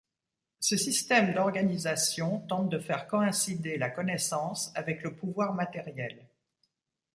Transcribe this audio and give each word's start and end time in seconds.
Ce 0.59 0.77
système 0.77 1.31
d'organisation 1.35 2.39
tente 2.47 2.69
de 2.69 2.79
faire 2.79 3.05
coïncider 3.05 3.77
la 3.77 3.91
connaissance 3.91 4.71
avec 4.75 5.03
le 5.03 5.15
pouvoir 5.15 5.53
matériel. 5.53 6.27